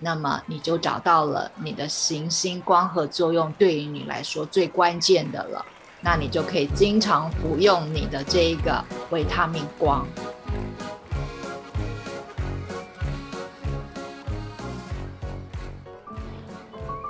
[0.00, 5.64] 那么你就找到了你的行星光合作用对于你来说最关键的了。
[6.00, 10.06] 那你就可以经常服用你的这一个维他命光。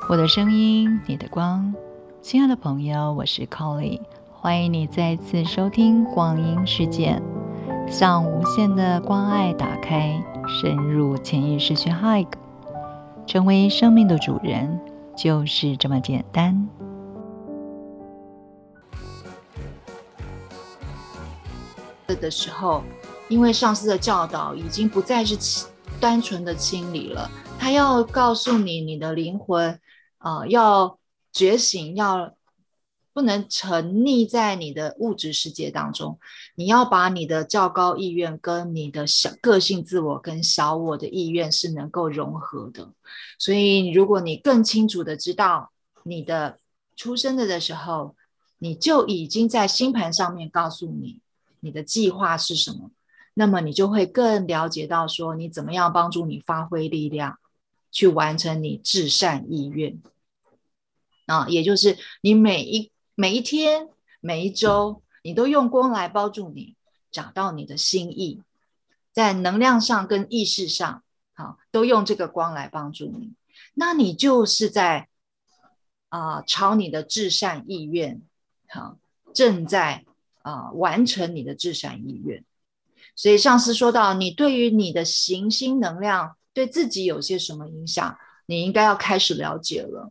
[0.09, 1.75] 我的声音，你的光，
[2.23, 4.00] 亲爱的朋友，我是 Colly，
[4.32, 7.20] 欢迎你再次收听光阴世界，
[7.91, 10.25] 向无限的关爱打开，
[10.62, 12.27] 深入潜意识去 hug，
[13.29, 14.80] 成为生命的主人，
[15.14, 16.66] 就是这么简单。
[22.06, 22.83] 的时候，
[23.28, 25.66] 因为上司的教导已经不再是
[26.00, 29.78] 单纯的清理了，他要告诉你，你的灵魂。
[30.16, 30.98] 啊，要
[31.30, 32.33] 觉醒，要
[33.18, 36.20] 不能沉溺在你的物质世界当中。
[36.54, 42.92] 你要把你的较高意愿跟你的小个性自我跟小我的意愿是能够融合的。
[43.36, 45.72] 所以，如果你更清楚的知道
[46.05, 46.60] 你的
[46.94, 48.14] 出生的的时候，
[48.58, 51.20] 你就已经在星盘上面告诉你
[51.58, 52.92] 你的计划是什么，
[53.34, 57.38] 那么你就会更了解到说你怎么样帮助你发挥力量。
[57.91, 59.98] 去完成你至善意愿
[61.25, 63.88] 啊，也就是你每一每一天、
[64.20, 66.77] 每一周，你都用光来帮助你
[67.11, 68.41] 找到你的心意，
[69.12, 71.02] 在能量上跟意识上，
[71.34, 73.33] 好，都用这个光来帮助你。
[73.75, 75.08] 那你就是在
[76.10, 78.22] 啊，朝你的至善意愿，
[78.69, 78.98] 好，
[79.34, 80.05] 正在
[80.42, 82.44] 啊完成你的至善意愿。
[83.16, 86.36] 所以上司说到，你对于你的行星能量。
[86.55, 90.10] 对自己有些什么影响，你应该要开始了解了。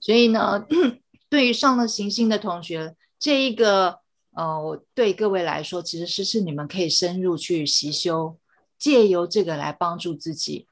[0.00, 0.66] 所以呢，
[1.28, 4.00] 对于上了行星的同学，这一个
[4.32, 8.38] 呃，我对各位来说，其实是是你们可以深入去习修，
[8.78, 10.66] 借由这个来帮助自己。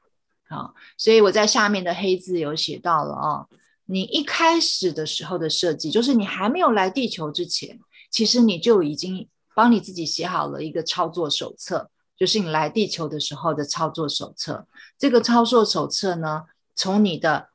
[0.47, 3.45] 好，所以我在下面的黑字有写到了啊，
[3.85, 11.91] 你一开始的时候的设计，就是你还没有来地球之前，其实你就已经帮你自己写好了一个操作手册。
[12.17, 14.67] 就是你来地球的时候的操作手册。
[14.97, 16.43] 这个操作手册呢，
[16.75, 17.48] 从你的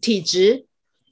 [0.00, 0.66] 体质，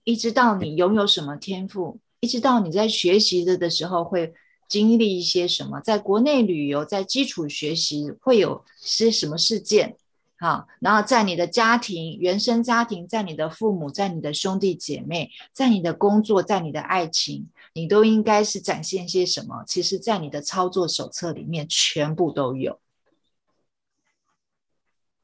[0.04, 4.32] 一直到你拥有什么天赋，一直到你在学习的的时候会
[4.68, 9.96] 经历一些什么，在国内旅游，在基础学习会有些什么事件。
[10.38, 19.64] 好，然后在你的家庭、原生家庭，在你的父母，在你的兄弟姐妹，在你的工作，在你的爱情，你都应该是展现些什么？
[19.66, 22.78] 其实，在你的操作手册里面全部都有。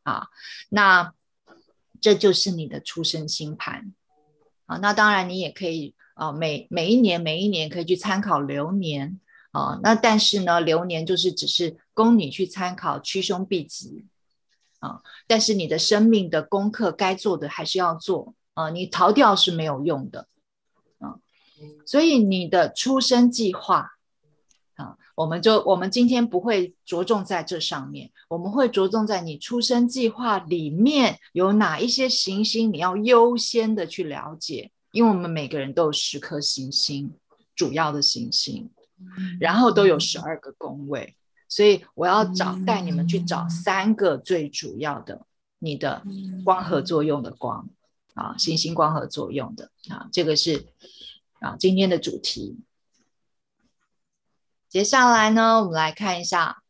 [0.02, 0.28] 啊，
[0.70, 1.12] 那
[2.02, 3.94] 这就是你的出生星盘。
[4.66, 9.18] 啊，那当然你也可以啊，每每一年每一年可以去参考流年
[9.52, 9.80] 啊。
[9.82, 14.04] 那但是呢，流年就是只是供你去参考趋凶避吉。
[14.82, 15.00] 啊！
[15.28, 18.68] 但是你的生命的功课该做的还是要做啊！
[18.70, 20.26] 你逃掉是没有用的
[20.98, 21.22] 啊！
[21.86, 23.92] 所以你的出生计划，
[25.14, 37.12] 我们就我们今天不会着重在这上面，我们会着重在你出生计划里面有哪一些行星你要优先的去了解，因为我们每个人都有十颗行星，
[37.54, 38.70] 主要的行星，
[39.38, 41.14] 然后都有十二个宫位。
[41.46, 45.26] 所以我要找带你们去找三个最主要的
[45.58, 46.02] 你的
[46.42, 47.68] 光合作用的光
[48.14, 50.64] 啊，行星光合作用的啊，这个是
[51.40, 52.56] 啊今天的主题。
[54.72, 56.62] 接下来呢，我们来看一下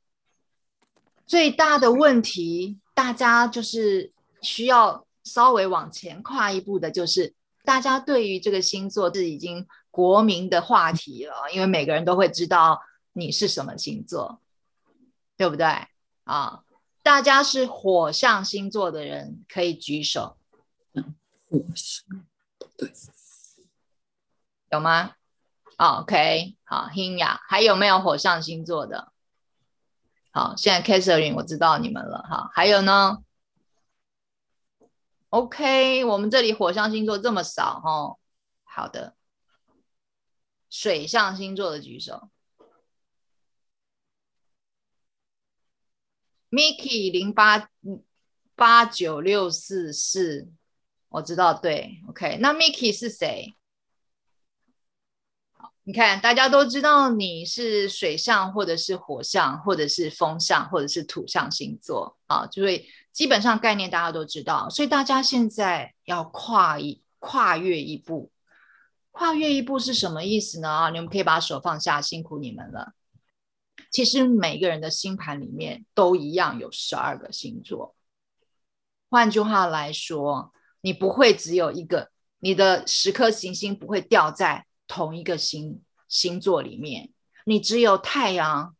[1.24, 14.40] 最大的问题，大家就是需要稍微往前跨一步的，就是大家对于这个星座是已经国民的话题了，因为每个人都会知道你是什么星座。
[15.36, 15.66] 对不对
[16.24, 16.62] 啊？
[17.02, 20.36] 大家是火象星座的人可以举手。
[21.48, 22.24] 火象，
[22.76, 22.92] 对，
[24.70, 25.14] 有吗
[25.82, 29.12] ？OK，好，欣雅，还有没有火象星座的？
[30.30, 32.48] 好，现在 Catherine，我知道你们了哈。
[32.54, 33.18] 还有呢
[35.30, 38.16] ？OK，我们这里火象星座这么少哈。
[38.62, 39.16] 好的，
[40.70, 42.30] 水象星座的举手。
[46.48, 47.68] Miki 零八
[48.54, 50.48] 八九六四四，
[51.08, 52.38] 我知道对，OK。
[52.40, 53.56] 那 Miki 是谁？
[55.84, 64.70] 你看大家都知道你是水象，或者是火象，或者是风象，或者是土象星座啊，就会基本上概念大家都知道。
[64.70, 68.30] 所以大家现在要跨一跨越一步，
[69.10, 70.68] 跨越一步是什么意思呢？
[70.68, 72.92] 啊，你们可以把手放下，辛苦你们了。
[73.90, 77.96] 其实每个人的星盘里面都一样有十二个星座，
[79.10, 87.10] 换句话来说，你不会只有一个，你的十颗行星不会掉在同一个星星座里面，
[87.46, 88.76] 你只有太阳。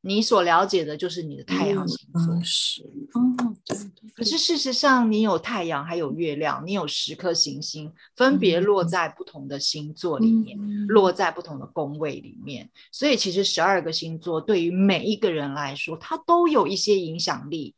[0.00, 2.82] 你所了解的就是你的太阳星座，是
[3.14, 3.34] 哦，
[3.64, 4.10] 对对。
[4.14, 12.70] 可是事实上，你有太阳，还有月亮，你有十颗行星，分别落在不同的星座里面，落在不同的宫位里面。
[12.92, 17.74] 所以，其实十二个星座对于每一个人来说，它都有一些影响力。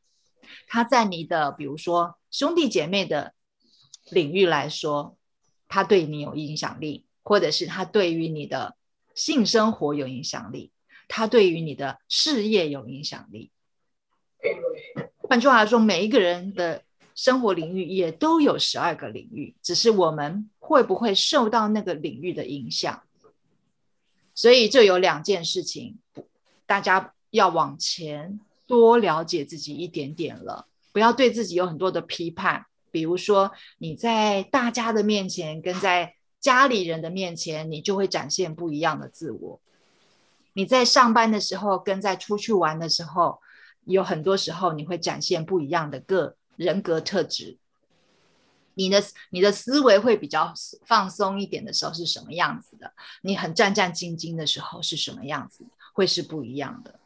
[0.68, 3.32] 它在你的，比如说兄弟姐妹的
[4.10, 5.16] 领域来说，
[5.70, 8.76] 它对你有影响力，或者是他对于你的
[9.14, 10.72] 性生活有影响力。
[11.08, 13.50] 他对于你的事业有影响力。
[15.16, 16.84] 换句话说，每一个人的
[17.16, 23.02] 生活领域也都有十二个领域，只是我们会不会受到那个领域的影响。
[24.34, 25.98] 所以，就有两件事情，
[26.64, 32.66] 大家要往前多了解自己一点点了，不要对自己有很多的批判。
[32.90, 39.60] 比如说，你在大家的面前跟在家里人的面前，你就会展现不一样的自我。
[40.54, 43.40] 你在上班的时候，跟在出去玩的时候，
[43.84, 47.56] 有很多时候你会展现不一样的个人格特质。
[48.74, 50.54] 你的你的思维会比较
[50.86, 52.92] 放松一点的时候是什么样子的？
[53.22, 55.64] 你很战战兢兢的时候是什么样子？
[55.92, 56.98] 会是不一样的。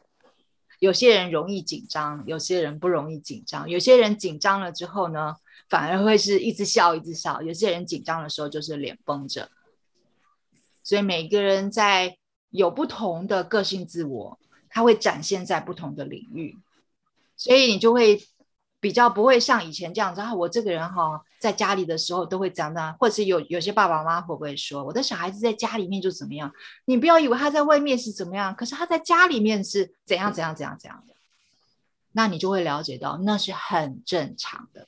[0.79, 3.69] 有些人容易紧张，有些人不容易紧张。
[3.69, 5.35] 有些人紧张了之后呢，
[5.69, 7.41] 反而会是一直笑一直笑。
[7.41, 9.49] 有些人紧张的时候就是脸绷着。
[10.83, 12.17] 所以每个人在。
[12.51, 14.39] 有不同的个性自我，
[14.69, 16.57] 他会展现在不同的领域，
[17.35, 18.23] 所以你就会
[18.79, 20.33] 比较不会像以前这样子啊。
[20.33, 26.49] 我这个人哈，在家里的时候都会这样的，或者是有有些爸爸妈妈会不会说，我的小孩子在家里面就怎么样？
[26.85, 31.13] 你不要以为他在外面是怎么样，可是他在家里面是怎样怎样怎样怎样的，
[32.13, 34.87] 那你就会了解到那是很正常的。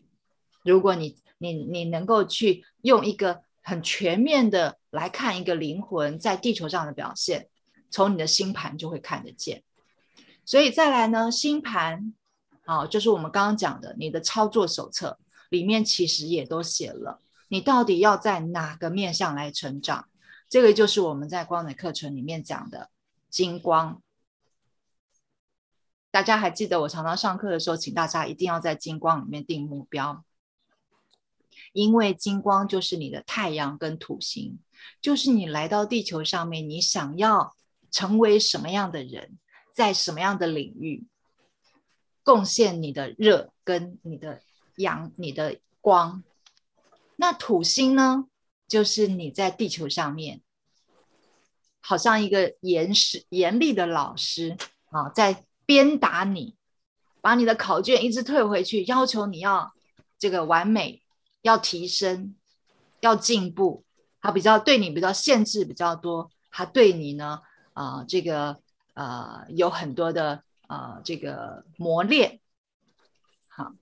[0.67, 7.49] 如果你你你能够去用一个很全面的来看一个灵魂在地球上的表现。
[7.89, 9.63] 从你的星盘就会看得见，
[10.43, 12.13] 所以再来呢，星盘
[12.65, 15.17] 啊，就是我们刚刚讲的，你的操作手册
[15.49, 20.09] 里面其实也都写了，你到底要在哪个面向来成长。
[20.49, 22.89] 这个就是我们在光的课程里面讲的
[23.29, 24.01] 金光。
[26.11, 30.25] 大家还记得我常常上课的时候，请大家一定要在金光里面定目标，
[31.77, 34.57] 因为金光就是你的太阳跟土星，
[35.01, 37.55] 就是你来到地球上面，你想要。
[37.89, 39.39] 成为什么样的人，
[39.73, 41.07] 在什么样的领域
[42.21, 44.41] 贡献你的热跟你的
[44.75, 46.21] 阳、你的光？
[47.15, 48.25] 那土星呢？
[48.67, 50.41] 就是你在地球上面，
[51.79, 54.57] 好像一个严实严厉的老师
[54.89, 56.57] 啊，在鞭打你，
[57.21, 59.73] 把你的考卷一直退回去，要求你要
[60.19, 61.01] 这个完美，
[61.47, 62.35] 要提升，
[62.99, 63.83] 要进步。
[64.19, 67.39] 他比较对你比较限制比较多，他对你呢？
[67.73, 68.57] 啊，这个
[68.95, 72.39] 呃有很多的呃这个磨练，
[73.47, 73.73] 好，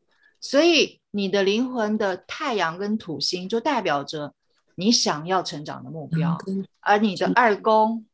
[0.42, 4.34] 所以你的灵魂的太阳跟土星就代表着
[4.76, 6.38] 你想要成长的目标，
[6.82, 8.06] 而你的二宫、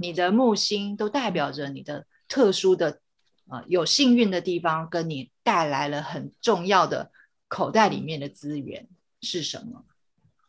[0.00, 3.00] 你的木星都代表着你的特殊的
[3.48, 7.10] 啊有幸运的地方，跟你带来了很重要的
[7.48, 8.86] 口袋里面的资源
[9.20, 9.84] 是什么？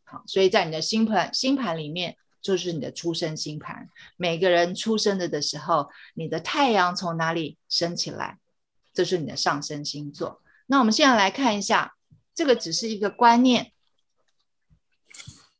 [0.03, 2.17] 好，所以在你的星盘星盘里面。
[2.41, 8.39] 就是你的出生星盘，每个人出生的的时候，你的太阳从哪里升起来，
[8.93, 10.41] 这是你的上升星座。
[10.67, 11.97] 那我们现在来看一下，
[12.33, 13.73] 这个只是一个观念。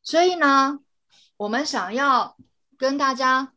[0.02, 0.78] 所以呢，
[1.36, 2.38] 我们想要
[2.78, 3.52] 跟大家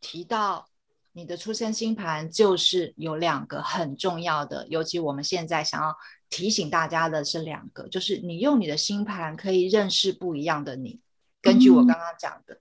[0.00, 0.70] 提到
[1.12, 5.94] 你的出生星盘，就是有两个很重要的，尤其我们现在想要
[6.32, 10.98] 提醒大家的是两个，就是你用你的星盘可以认识不一样的你。
[11.42, 12.58] 根据我刚刚讲的，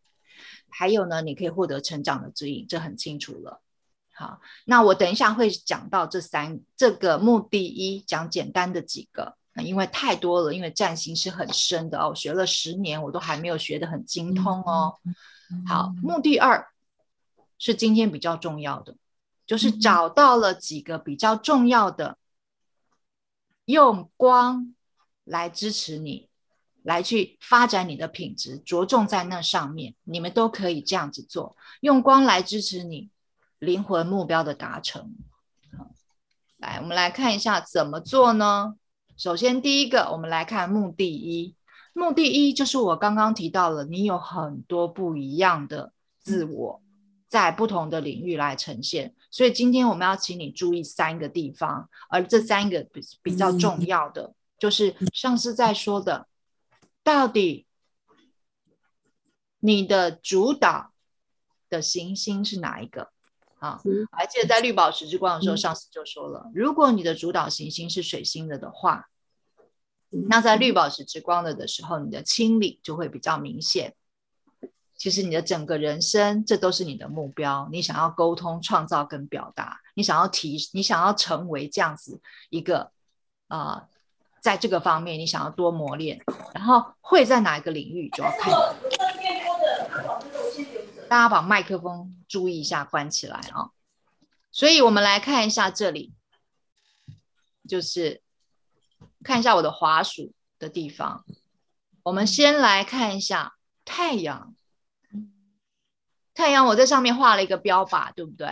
[0.69, 3.61] 还有呢，你可以获得成长的指引，这很清楚了。
[4.13, 14.95] 好，那我等一下会讲到这三这个目的一，讲简单的几个，因为太多了，因为占星是很深的哦，学了十年我都还没有学得很精通哦。
[15.65, 16.67] 好，目的二
[17.57, 18.95] 是今天比较重要的，
[19.47, 22.17] 就是找到了几个比较重要的，
[23.65, 24.73] 用光
[25.23, 26.29] 来支持你。
[26.83, 33.11] 来去发展你的品质，着重在那上面，你们都可以这样子做，用光来支持你
[33.59, 35.13] 灵魂目标的达成。
[36.57, 38.77] 来，我们来看一下怎么做呢？
[39.15, 41.55] 首先，第一个，我们来看目的一。
[41.93, 46.81] 目的一就是我刚刚提到了，你有很多不一样的自我，
[47.27, 56.27] 在不同的领域来呈现，所以今天我们要请你注意三个地方，而这三个比比较重要的，就是上次在说的，
[57.01, 57.65] 到底
[59.61, 60.91] 你的主导
[61.69, 63.09] 的行星是哪一个？
[63.59, 63.79] 啊，
[64.11, 69.07] 还记得在绿宝石之光的时候，上次就说了，如果你的主导行星是水星的的话，
[70.09, 73.95] 那在绿宝石之光的的时候，你的清理就会比较明显。
[75.01, 77.67] 其实你的整个人生，这都是你的目标。
[77.71, 82.91] 你想要沟通、创造跟表达，你想要提，你想要成为这样子一个
[83.47, 83.87] 啊，
[84.39, 88.53] 在这个方面你想要多磨练，然后会在哪一个领域就要看。
[91.09, 93.71] 大家把麦克风注意一下，关起来啊。
[94.51, 96.13] 所以我们来看一下这里，
[97.67, 98.21] 就是
[99.23, 101.25] 看一下我的滑鼠的地方。
[102.03, 104.53] 我们先来看一下太阳。
[106.33, 108.47] 太阳，我在上面画了一个标靶，对不对？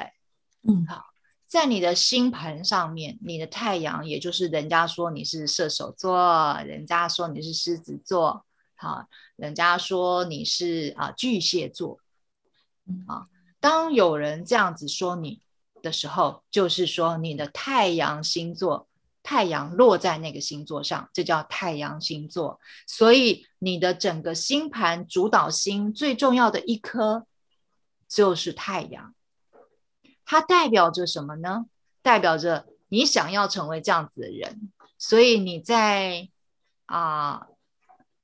[0.68, 1.06] 嗯，好，
[1.48, 8.46] 在你的星盘上面，你的太阳，也就是人家说你是射手座，人家说你是狮子座，
[8.76, 9.08] 好，
[9.38, 12.00] 人家说你是啊巨蟹座，
[13.08, 13.28] 啊，
[13.62, 15.42] 当有人这样子说你
[15.82, 18.90] 的时候，就是说你的太阳星座，
[19.24, 22.60] 太阳落在那个星座上，这叫太阳星座。
[22.86, 27.26] 所以你的整个星盘主导星最重要的一颗。
[28.10, 29.16] 就是太阳，
[30.26, 31.68] 它代表着什么呢？
[32.02, 36.28] 代表着你想要成为这样子的人，所以你在
[36.88, 37.48] 啊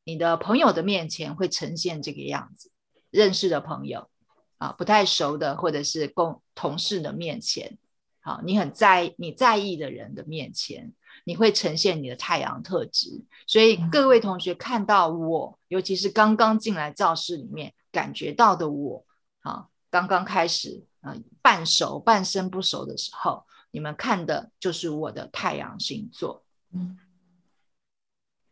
[0.04, 2.72] 你的朋友的面前会呈现这个样子。
[3.12, 4.10] 认识的朋友
[4.58, 7.78] 啊，不太熟的或者是共同事的面前，
[8.20, 13.24] 好，你很在你在意的人的面前，你会呈现你的太阳特质。
[13.48, 19.06] 所以各位同学看到我，尤其是刚刚进来教室里面感觉到的我，
[19.42, 19.68] 啊。
[19.96, 26.98] 刚刚开始啊，半熟半生不熟的时候，你们看的就是我的太阳星座，嗯，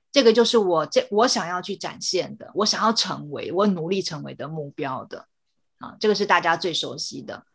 [0.09, 5.27] 这个就是我这我想要去展现的，我想要成为，我努力成为的目标的
[5.79, 7.45] 啊，这个是大家最熟悉的。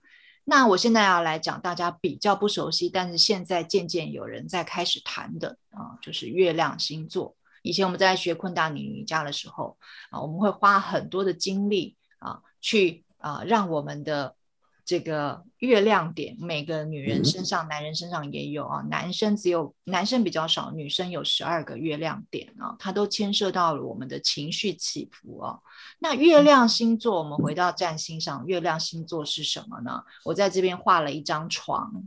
[0.44, 7.34] 那我现在要来讲大家比较不熟悉，但是现在渐渐有人在开始谈的啊，就是月亮星座。
[7.62, 9.78] 以前我们在学昆达尼瑜伽的时候
[10.10, 13.06] 啊，我们会花很多的精力啊去。
[13.18, 14.34] 啊，让我们的
[14.84, 18.80] 这个月亮点，每个女人身上、男人身上也有啊。
[18.88, 25.62] 男生只有男生比较少，女生有十二个月亮点啊，它都牵涉到了我们的情绪起伏哦。
[25.98, 30.04] 那月亮星座，我们回到占星上，月亮星座是什么呢？
[30.24, 32.04] 我在这边画了一张床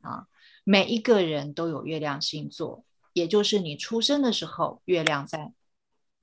[0.00, 0.28] 啊，
[0.62, 5.52] 每一个人都有月亮星座，也就是你出生的时候，月亮在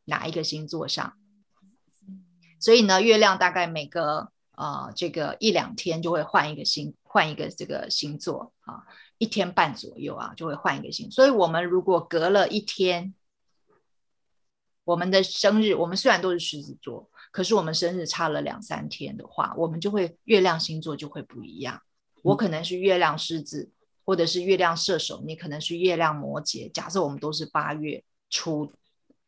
[0.06, 1.18] 哪一个星座上？
[2.66, 8.82] 所以呢，月亮大概每个呃这个一两天就会换一个星，换一个这个星座啊，
[9.20, 11.12] 一天半左右啊就会换一个星。
[11.12, 13.14] 所以我们如果隔了一天，
[14.84, 21.80] 我们的生日，我们虽然都是狮子座，可是我们生日差了两三天的话，我们就会月亮星座就会不一样。
[22.24, 23.70] 我可能是月亮狮子，
[24.04, 26.72] 或者是月亮射手，你可能是月亮摩羯。
[26.72, 28.74] 假设我们都是八月初，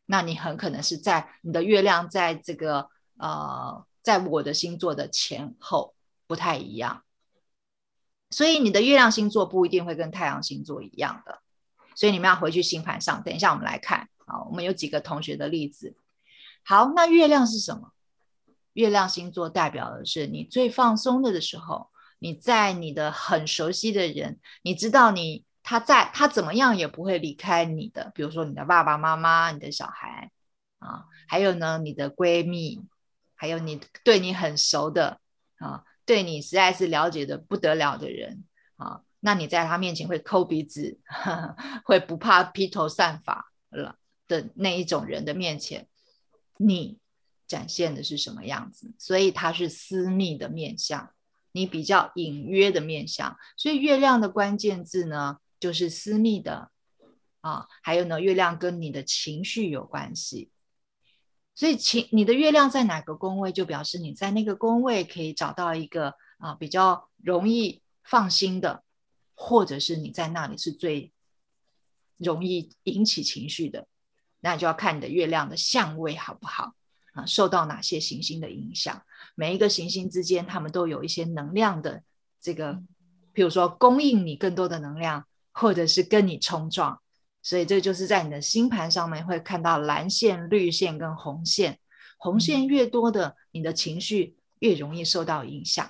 [0.06, 2.88] 那你很可能是在你的月亮在这个。
[3.18, 5.94] 呃，在我的星座的前后
[6.26, 7.02] 不太一样，
[8.30, 11.40] 所以你的月亮星座不一定会跟太阳星座一样的，
[11.96, 13.22] 所以你们要回去星盘上。
[13.24, 15.96] 等一下我们来看啊，我们有几个同学的例子。
[16.64, 17.92] 好，那月亮是什么？
[18.74, 30.30] 月亮星座代表的是你最放松的的时候，你在你的很熟悉的人，你知道你他在他怎么样也不会离开你的，比如说你的爸爸妈妈、你的小孩
[30.78, 32.80] 啊，还有呢你的闺蜜。
[33.38, 35.20] 还有你对你很熟的
[35.58, 38.44] 啊，对你实在是了解的不得了的人
[38.76, 40.98] 啊，那你在他面前会抠鼻子，
[41.86, 45.88] 会不怕披头散发了的那一种人的面前，
[46.58, 46.98] 你
[47.46, 48.92] 展现的是什么样子？
[48.98, 51.14] 所以它是私密的面相，
[51.52, 53.38] 你比较隐约的面相。
[53.56, 56.70] 所以月亮的关键字呢，就是私密的
[57.40, 60.50] 啊，还有呢，月亮跟你的情绪有关系。
[61.58, 68.84] 所以，情你的月亮在哪个宫位，就表示你在那个宫位可以找到一个啊比较容易放心的，
[69.34, 71.12] 或者是你在那里是最
[72.16, 73.88] 容易引起情绪的，
[74.38, 76.74] 那就要看你的月亮的相位好不好
[77.14, 79.02] 啊，受到哪些行星的影响。
[79.34, 82.04] 每一个行星之间，他们都有一些能量的
[82.40, 82.80] 这个，
[83.32, 87.02] 比如说供应你更多的能量，或者是跟你冲撞。
[87.42, 91.78] 所以这就是在你的星盘上面会看到蓝线、绿线跟红线。
[92.18, 95.88] 红线越多的，你的情绪越容易受到影响。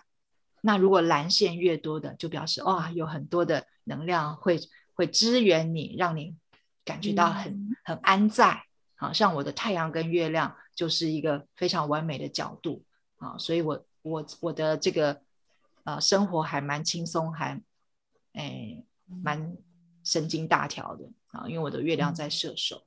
[0.60, 4.60] 那如果蓝线越多的，就表示哇，有很多的能量会
[4.94, 6.36] 会支援你，让你
[6.84, 8.62] 感觉到很很安在。
[8.96, 12.84] 好像我的太阳跟月亮就是一个非常完美的角度
[13.16, 15.22] 啊，所以我我我的这个
[15.84, 17.62] 呃生活还蛮轻松，还
[18.32, 19.56] 哎蛮
[20.02, 22.84] 神经大条的啊，因为我的月亮在射手。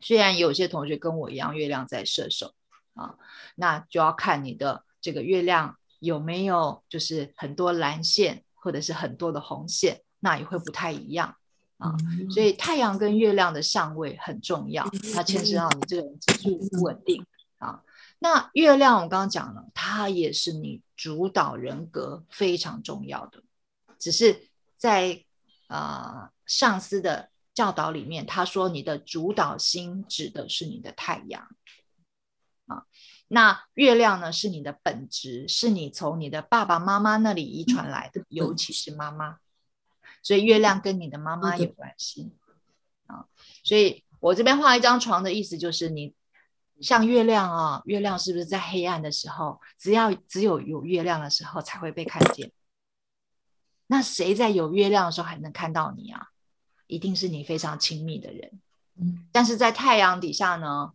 [0.00, 2.54] 虽然有些同学跟我一样，月亮在射手
[2.94, 3.14] 啊，
[3.54, 11.36] 那就要看你的这个月亮有没有就是很多蓝线，或者是很多的红线，那也会不太一样
[11.78, 11.94] 啊。
[12.32, 17.24] 所以太阳跟月亮的相位很重要，它牵涉到你这个人指数不稳定
[17.58, 17.84] 啊。
[18.18, 23.40] 那月亮我刚刚讲了，它也是你主导人格非常重要的，
[24.00, 25.22] 只是在
[25.68, 27.30] 啊上司的。
[27.54, 31.48] 教导里面，他说你的主导星指的是你的太阳
[32.66, 32.86] 啊，
[33.28, 39.38] 那月亮呢是你的本质，是你从你的爸爸妈妈那里遗传来的，尤其是妈妈，
[40.22, 42.32] 所以月亮跟你的妈妈有关系
[43.06, 43.26] 啊。
[43.62, 46.14] 所以我这边画一张床的意思就是，你
[46.80, 52.50] 像月亮啊，月亮是不是在黑暗的时候，只要只有有月亮的时候才会被看见？
[53.88, 56.28] 那谁在有月亮的时候还能看到你啊？
[56.92, 58.60] 一定是你非常亲密的人，
[59.00, 60.92] 嗯，但是在太阳底下呢，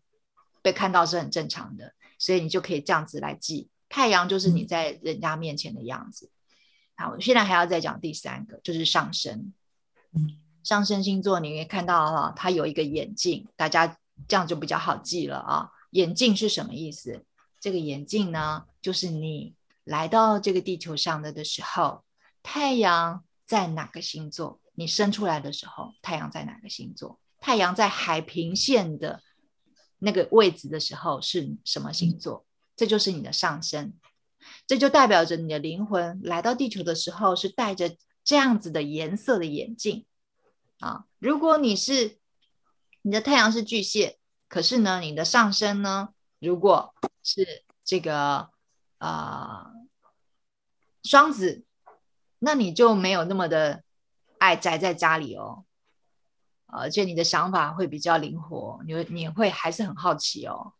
[0.61, 6.29] 被看到是很正常的，所以你就可以这样子来记，太阳就是你在人家面前的样子。
[6.95, 9.51] 好，我现在还要再讲第三个，就是上升。
[10.13, 15.71] 嗯，上升星座你可以看到哈，它有一个眼镜，大家这样就比较好记了啊。
[15.91, 17.25] 眼镜是什么意思？
[17.59, 22.03] 这个眼镜呢，就是你来到这个地球上的的时候，
[22.43, 24.59] 太阳在哪个星座？
[24.79, 27.19] 你生出来的时候，太阳在哪个星座？
[27.39, 29.23] 太阳在海平线的
[29.97, 32.45] 那个位置的时候是什么星座？
[32.75, 33.95] 这就是你的上升，
[34.67, 40.05] 这就代表着你的灵魂来到地球的时候是戴着这样子的颜色的眼镜
[40.79, 41.05] 啊。
[41.17, 42.19] 如果你是
[43.01, 48.51] 你的太阳是巨蟹，可是呢，你的上升呢，如果是这个
[48.99, 49.71] 啊
[51.03, 51.65] 双子，
[52.37, 53.83] 那你就没有那么的。
[54.39, 55.65] 爱宅在家里哦，
[56.65, 60.73] 而且你的想法会比较灵活，你会你会还是很好奇哦，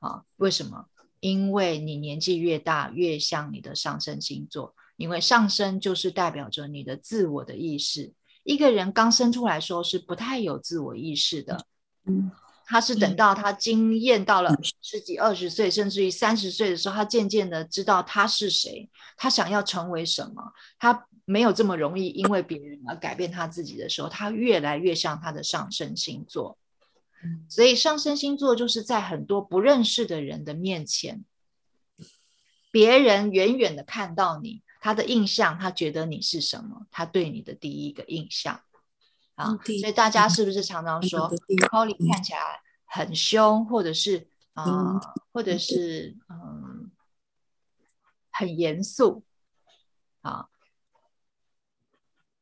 [0.00, 0.86] 啊，为什么？
[1.20, 8.12] 因为你年纪越大，越像你的上升星座，因为上升就是代表着你的自我的意识。
[8.44, 11.66] 一个人刚生出来时候是不太有自我意识的，
[12.06, 12.30] 嗯。
[12.64, 20.52] 他是等到他经验到了十几、二十岁，甚至于三十岁的时候，他渐渐的知道他是谁，他想要成为什么。
[20.78, 26.58] 他没有这么容易因为别人而改变他自己的时候，他越来越像他的上升星座。
[27.48, 31.24] 所以上升星座就是在很多不认识的人的面前，
[32.72, 38.60] 别人远远的看到你，他的印象，他觉得你是什么，他对你的第一个印象。
[39.36, 41.30] 啊，所以大家是不是常常说
[41.70, 45.00] Holly 看起来很凶，或者是啊，
[45.32, 46.90] 或者是嗯，
[48.30, 49.24] 很严肃
[50.20, 50.48] 啊？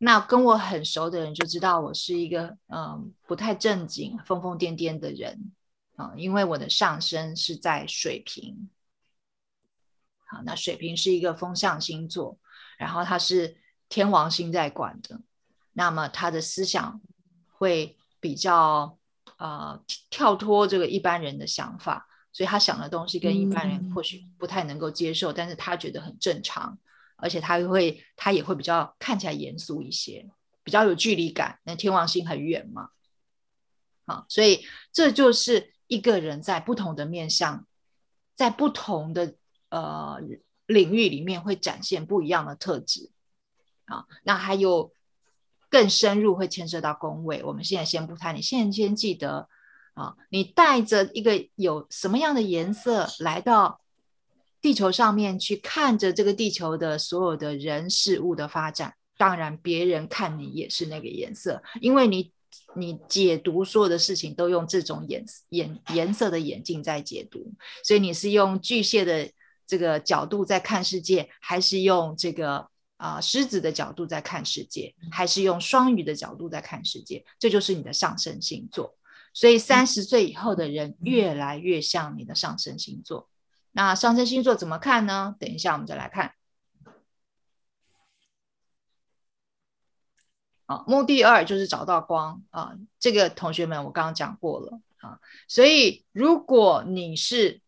[0.02, 5.52] 那跟我很熟的人就知道我是一个嗯不太正经、疯疯癫癫的人
[5.96, 8.70] 啊，因为我的上升是在水瓶。
[10.26, 12.38] 好，那水瓶是一个风象星座，
[12.78, 13.58] 然后它是
[13.90, 15.20] 天王星在管的。
[15.74, 16.98] 那么他的思想
[17.52, 18.96] 会比较
[19.36, 26.78] 呃跳脱这个一般人的想法，所以他想的东西跟一般人或许不太能够接受，但是他觉得很正常，
[27.22, 30.28] 而且他会他也会比较看起来严肃一些，
[30.62, 31.58] 比较有距离感。
[31.64, 32.90] 那天王星很远嘛，
[34.06, 37.66] 好，所以这就是一个人在不同的面相，
[38.36, 39.34] 在不同的
[39.68, 40.20] 呃
[40.66, 43.10] 领域里面会展现不一样的特质
[43.86, 44.06] 啊。
[44.22, 44.92] 那还有。
[45.72, 48.34] 更深入会牵涉到宫位，我们现在先不谈。
[48.34, 49.48] 你现在先记得
[49.94, 53.80] 啊，你带着一个有什么样的颜色来到
[54.60, 58.94] 地球上面去看着这个地球的所有的人事物的发展。
[59.16, 62.32] 当然，别人看你也是那个颜色，因为你
[62.76, 67.52] 你解读所有的事情都用这种颜颜颜色的眼镜在解读。
[67.84, 69.30] 所以你是用巨蟹的
[69.66, 72.68] 这个角度在看世界，还是用这个？
[73.00, 78.94] 啊，狮子的角度在看世界，还是用双鱼的角度在看世界，这就是你的上升星座。
[79.32, 83.29] 所以三十岁以后的人越来越像你的上升星座。
[83.72, 85.36] 那上升星座怎么看呢？
[85.38, 86.34] 等一下我们再来看。
[90.66, 92.74] 啊，目的二就是找到光啊。
[92.98, 95.20] 这个同学们，我刚刚讲过了啊。
[95.48, 97.60] 所以如果你是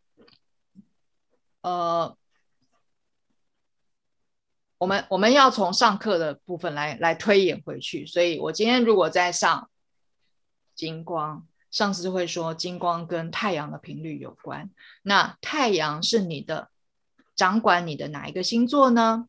[1.60, 2.16] 呃。
[4.78, 9.70] 我们我们要从上课的部分来来推演回去，所以我今天如果在上
[10.74, 14.70] 金光，上次会说金光跟太阳的频率有关。
[15.02, 16.70] 那太阳是你的
[17.34, 19.28] 掌管你的哪一个星座呢？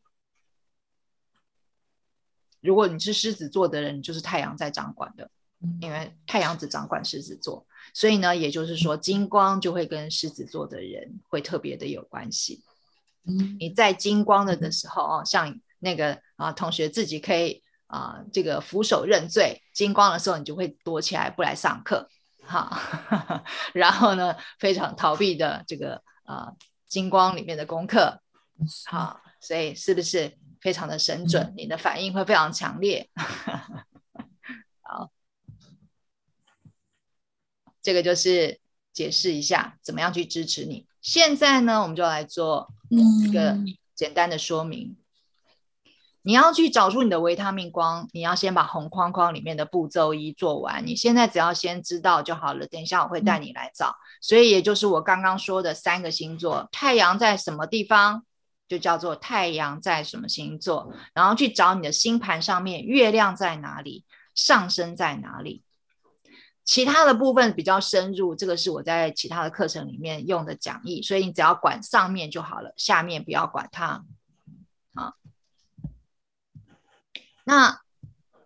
[2.60, 5.30] 如果你是狮子座的人，就是太阳在掌管的，
[5.80, 12.62] 因为太阳只掌管狮子座，所以呢，也就是说金光就会跟狮子座的人会特别的有关系。
[13.58, 22.08] 你在金光的的时候哦，像那个啊同学自己可以啊这个俯首认罪，金光的时候你就会躲起来不来上课，
[22.46, 26.52] 哈， 然后呢非常逃避的这个啊
[26.86, 28.20] 金光里面的功课，
[28.86, 31.52] 好，所以是不是非常的神准？
[31.56, 33.10] 你的反应会非常强烈，
[34.82, 35.10] 好，
[37.82, 38.60] 这个就是
[38.92, 40.86] 解释一下怎么样去支持你。
[41.00, 43.58] 现在呢，我们就来做一个
[43.94, 44.96] 简单的说明。
[46.26, 50.86] 你要去找出你的维他命光，你要先把红框框里面的步骤一做完。
[50.86, 52.66] 你现在只要先知道就好了。
[52.66, 58.24] 等一下我会带你来找，所以也就是我刚刚说的三个星座：太阳在什么地方，
[58.66, 60.90] 就叫做太阳在什么星座。
[61.12, 65.62] 然后去找你的星盘上面月亮在哪里，上升在哪里。
[66.64, 74.02] 其他的部分比较深入，这个是我在其他的课程里面用的讲义，所以你只要管上面就好了，下面不要管它。
[74.94, 75.12] 好，
[77.44, 77.80] 那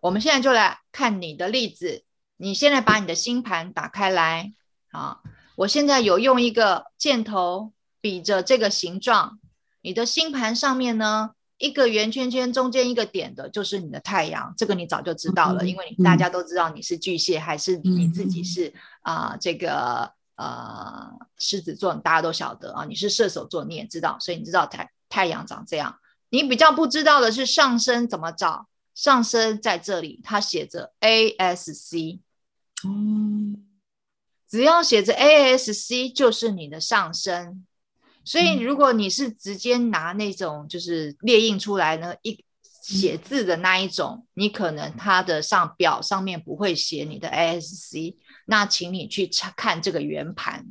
[0.01, 2.05] 我们现在就来看你的例子。
[2.41, 4.53] 你现在把你的星盘打开来，
[4.93, 5.19] 啊，
[5.57, 9.41] 我现在有用一个箭头比着这个形状，
[9.81, 11.31] 你的星盘上面呢？
[11.57, 14.55] 一个圆圈圈中间一个点的，就是你的太阳。
[14.57, 22.85] 这个你早就知道了，因为你大家都知道你是巨蟹还是你自己是啊这个呃狮子座，大家都晓得啊。
[22.85, 25.99] 你是射手座，你也知道，所以你知道太太阳长这样。
[26.31, 28.69] 你比较不知道的是上升怎么找？
[28.99, 32.19] 上升在这里，它写着 A S C。
[32.83, 33.55] 哦，
[34.49, 37.65] 只要写着 A S C 就是你的上升。
[38.25, 42.45] 所以，如果你是直接拿那种就是列印出来呢，一
[42.83, 50.67] 写字的那一种，你可能它的上表上面不会写你的 ASC，那请你去查看这个圆盘，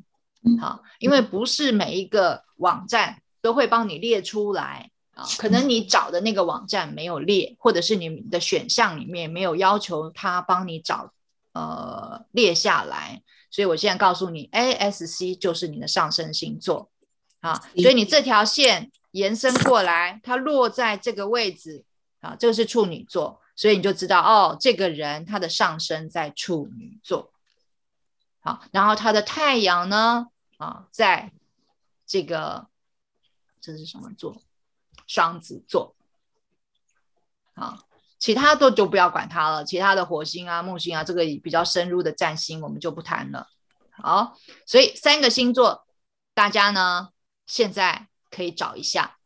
[0.60, 11.12] 好，因为不是每一个网站都会帮你列出来啊，可能你找的那个网站没有列，或者是你的选项里面没有要求他帮你找
[11.54, 16.92] 呃列下来，所以我现在告诉你，ASC 就是你的上升星座。
[17.40, 21.84] 啊，所以你这条线延伸过来，它落在这个位置
[22.20, 27.32] 啊，这个是处女座，所以你就知道哦，这个人他的上升在处女座。
[28.40, 30.28] 好，然后他的太阳呢
[30.58, 31.32] 啊，在
[32.08, 32.68] 这个
[33.62, 34.42] 这是什么座？
[35.08, 35.96] 双子座。
[37.56, 37.88] 好，
[38.20, 43.50] 其他都就不要管它了，其他的火星啊、木星啊，这个比较深入的占星我们就不谈了。
[43.90, 45.88] 好，所以三个星座，
[46.36, 47.10] 大家呢？
[47.48, 49.18] 现在可以找一下，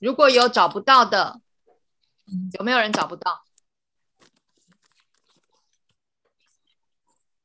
[0.00, 1.40] 如果有找不到的，
[2.58, 3.44] 有没有人找不到？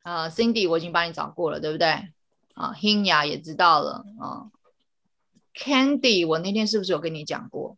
[0.01, 2.12] 啊，Cindy，我已经帮你找过了，对不对？
[2.53, 4.51] 啊，Hinya 也知道了啊
[5.53, 7.77] ，Candy，我那天是不是有跟你讲过？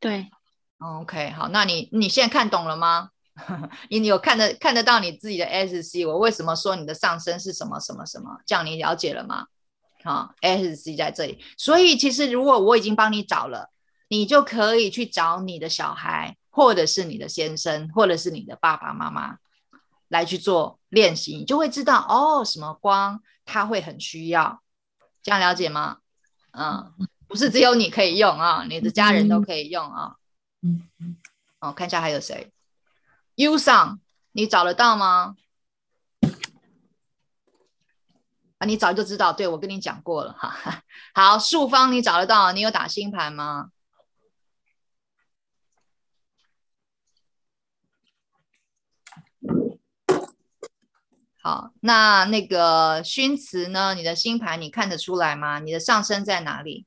[0.00, 0.30] 对
[0.78, 3.10] ，OK，好，那你你现在看懂了吗？
[3.90, 6.04] 你有看得看得到你自己的 S C？
[6.06, 8.40] 我为什么说你的上升是什么什么什么？
[8.46, 9.46] 这样你了解了吗？
[10.02, 13.70] 好，S C 在这里，所以其实如果我已经帮你找了，
[14.08, 19.38] 你就可以去找你的小孩，或者是你的先生，或者是你的爸爸妈妈
[20.08, 24.62] 来去做练习，你就会知道哦，什么光它会很需要，
[25.22, 25.98] 这样了解吗？
[26.52, 26.92] 嗯，
[27.26, 30.16] 不是只有你可以用啊，你的家人都可以用啊。
[30.62, 31.16] 嗯嗯，
[31.60, 32.52] 哦，看一下还有谁。
[33.36, 34.00] U 上，
[34.32, 35.36] 你找得到吗？
[38.58, 40.82] 啊，你早就知道，对我跟你讲过了哈。
[41.14, 42.50] 好，树方你找得到？
[42.50, 43.70] 你有打星盘吗？
[51.48, 53.94] 好，那那个勋词呢？
[53.94, 55.58] 你的星盘你看得出来吗？
[55.60, 56.86] 你的上升在哪里？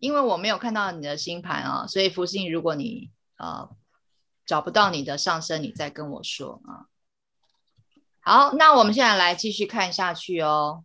[0.00, 3.68] 因为我没有看到你的星盘啊，所以福星，如果你呃
[4.46, 6.95] 找不到你的上升，你再跟我说啊。
[8.28, 10.82] 好，那我们现在来继续看下去哦。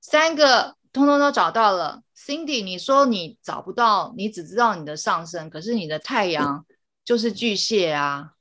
[0.00, 6.64] 三个通通都找到了，Cindy，你说你找不到，你只知道你的上升，可是你的太阳
[7.04, 8.34] 就是巨蟹啊。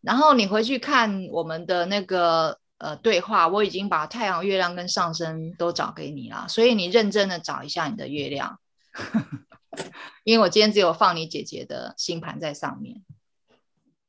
[0.00, 8.58] 然后你回去看我们的那个呃对话，我已经把太阳、月亮跟上升都找给你了，所以你认真的找一下你的月亮，
[10.24, 13.04] 因为我今天只有放你姐姐的星盘在上面。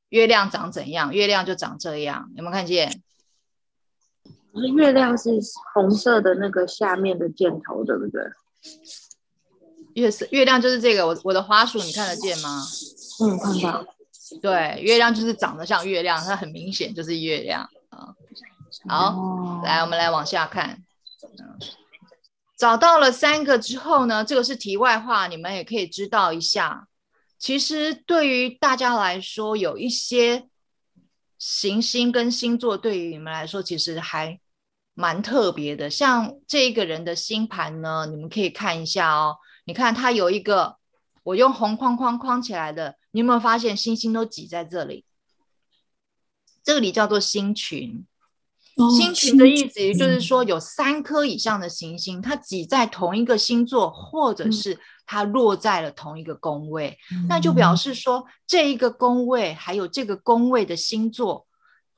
[0.10, 1.14] 月亮长怎样？
[1.14, 3.02] 月亮就长这样，有没有看见？
[4.56, 5.30] 是月亮是
[5.74, 8.22] 红色的那个下面的箭头，对不对？
[9.94, 12.64] 月色月亮就是这个，我我的花束你看得见吗？
[13.24, 13.86] 嗯，看到。
[14.42, 18.14] 对，月亮就是长得像月亮，它很明显就是月亮啊。
[18.88, 20.84] 好，来我们来往下看。
[22.58, 26.88] 找到了三个之后呢，这个是题外话，你们也可以知道一下。
[27.40, 30.48] 其实对于大家来说，有一些
[31.38, 34.40] 行星跟星座对于你们来说，其实还
[34.94, 35.90] 蛮特别的。
[35.90, 39.38] 像这个人的星盘呢，你们可以看一下哦。
[39.66, 40.78] 你看他有一个，
[41.24, 45.06] 我用红框框框起来的，你有没有发现星星都挤在这里？
[46.64, 48.06] 这里叫做星群。
[48.96, 56.96] 星群的意思，也就是说有三颗以上的行星，它挤在同一个星座，或者是它落在了同一个宫位，
[57.28, 61.48] 那就表示说这一个宫位还有这个宫位的星座，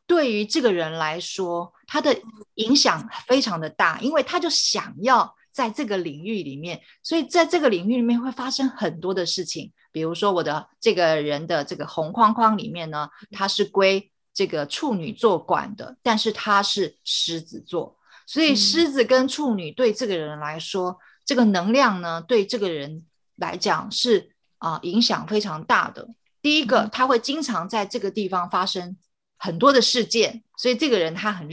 [0.07, 2.17] 对于这个人来说，他的
[2.55, 9.73] 影响非常的大，因为他就想要在这个领域里面，所以在这个领域里面会发生很多的事情。
[9.91, 14.09] 比如说我的这个人的这个红框框里面呢，它是归。
[14.39, 26.07] 这个处女座管的，但是他是狮子座，所以狮子跟处女对这个人来说，这个能量呢，对这个人来讲是啊影响非常大的。
[26.41, 28.95] 第一个，他会经常在这个地方发生
[29.37, 31.49] 很多的事件，所以这个人他很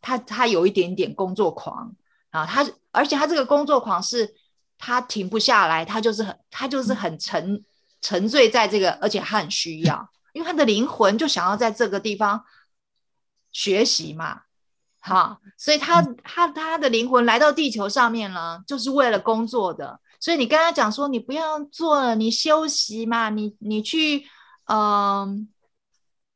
[0.00, 1.94] 他他有一点点工作狂
[2.30, 4.34] 啊，他而且他这个工作狂是
[4.78, 7.62] 他停不下来，他就是很他就是很沉
[8.00, 10.08] 沉醉在这个，而且他很需要。
[10.32, 12.42] 因为他的灵魂就想要在这个地方
[13.50, 14.42] 学习嘛，
[14.98, 20.00] 哈，所以他他他的灵魂来到地球上面了，就是为了工作的。
[20.18, 24.24] 所以你跟他讲说，你不要做了，你休息嘛，你你去，
[24.66, 25.48] 嗯，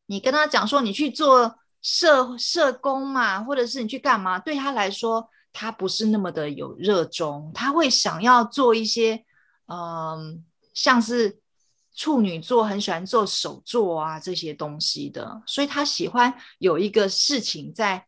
[0.07, 4.39] 你跟他讲说，你去做社社工嘛，或者是你去干嘛？
[4.39, 9.25] 对他来说，他不是那么的有热衷，他会想要做一些，
[9.69, 11.41] 嗯，像是。
[11.97, 18.07] 处女座很喜欢做手作啊这些东西的，所以他喜欢有一个事情在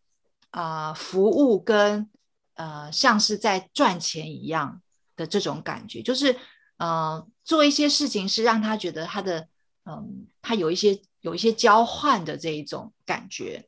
[0.50, 2.08] 啊服务跟
[2.54, 4.82] 呃像是在赚钱一样
[5.16, 6.36] 的这种感觉，就是
[6.76, 9.48] 呃做一些事情是让他觉得他的
[9.84, 13.66] 嗯他有一些有一些交换的这一种感觉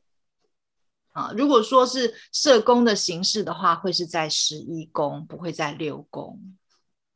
[1.13, 1.33] 啊。
[1.35, 6.39] 如果说是社工的形式的话，会是在十一宫，不会在六宫。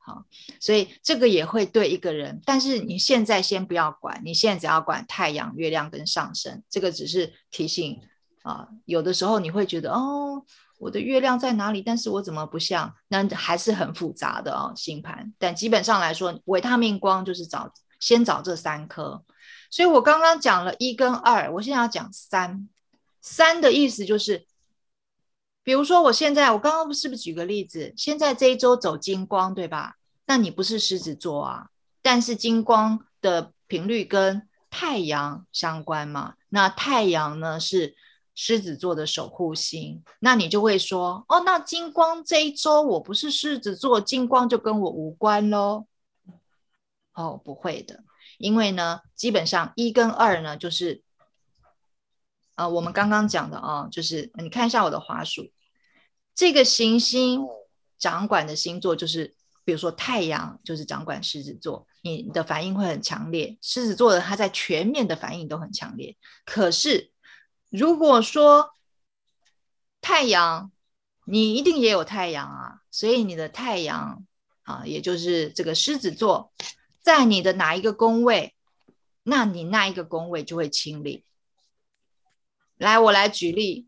[0.06, 0.24] 好，
[0.60, 8.00] 所以这个也会对一个人，但是你现在先不要管，你现在只要管太阳、月亮跟上升，这个只是提醒
[8.44, 8.68] 啊。
[8.86, 10.46] 有的时候你会觉得哦，
[10.78, 11.82] 我的月亮在哪里？
[11.82, 12.94] 但是我怎么不像？
[13.08, 15.34] 那还是很复杂的哦，星盘。
[15.40, 19.24] 但基本上来说，维他命光就是找先找这三颗。
[19.72, 22.70] 所以我刚刚讲了一跟二，我现在要讲三。
[23.24, 24.46] 三的意思就是。
[25.66, 27.92] 比如说，我现在我刚刚是不是举个例子？
[27.98, 29.96] 现在这一周走金光，对吧？
[30.28, 31.70] 那你不是狮子座啊，
[32.04, 36.36] 但是金光的频率跟太阳相关嘛？
[36.50, 37.96] 那太阳呢是
[38.36, 45.88] 狮子座的守护星，那你就会说，哦，那金光这一周我不是狮子座，金光就跟我无关喽？
[47.16, 48.04] 哦，不会的，
[48.38, 51.02] 因为呢，基本上一跟二呢，就是，
[52.56, 55.52] 呃，我们刚刚讲的啊，就是你看一下我的滑鼠。
[56.34, 57.42] 这个行星
[57.98, 63.58] 掌管的星座就是，比如说太阳就是掌管狮子座，你的反应会很强烈。
[63.62, 66.16] 狮子座的他在全面的反应都很强烈。
[66.46, 67.12] 可是
[67.70, 68.72] 如果说
[70.02, 70.72] 太阳，
[71.26, 74.26] 你一定也有太阳啊，所以你的太阳
[74.64, 76.54] 啊，也就是这个狮子座，
[77.02, 78.56] 在你的哪一个宫位，
[79.24, 81.26] 那你那一个宫位就会清理。
[82.78, 83.88] 来，我来举例。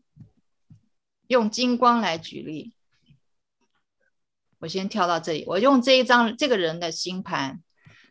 [1.28, 2.72] 用金光来举例，
[4.60, 5.44] 我先跳到这里。
[5.46, 7.62] 我用这一张这个人的星盘，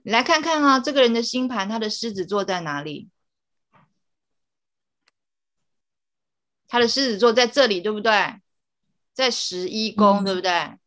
[0.04, 3.10] 你来看看啊，这个人的星盘，他的狮子座在哪里？
[6.68, 8.40] 他的狮子座在这里，对不对？
[9.14, 10.78] 在十一宫，对不对？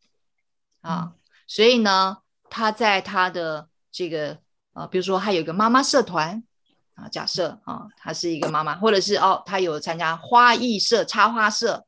[0.79, 1.15] 啊，
[1.47, 4.39] 所以呢，他在他的这个
[4.71, 6.41] 呃，比如说他有个妈妈社团
[7.01, 11.83] 啊，假设啊，她是一个妈妈，或者是哦，她有参加花艺社、插花社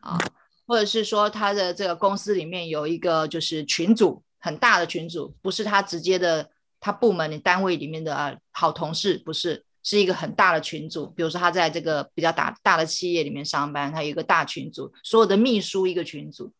[0.00, 0.18] 啊，
[0.66, 6.48] 或者是说她的这个公司里面有一个就是群组很大的群组，不是她直接的
[6.80, 11.08] 她部门的单位里面的好同事，不是，是一个很大的群组。
[11.10, 16.54] 比如说她在这个比较大大的企业里面上班，她有一个大群组，所有的秘书一个群组，